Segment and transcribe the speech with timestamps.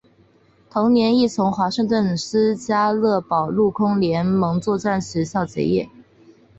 [0.71, 5.91] 同年亦从华盛顿州基斯勒堡陆空联合作战学校结业。